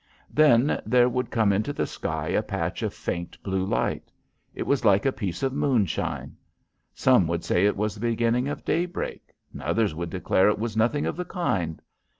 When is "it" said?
4.55-4.63, 7.67-7.77, 10.49-10.57